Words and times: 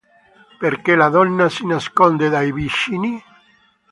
Perché 0.61 0.95
la 0.95 1.09
donna 1.09 1.47
si 1.47 1.63
nasconde 1.63 2.27
dai 2.29 2.51
vicini? 2.51 3.23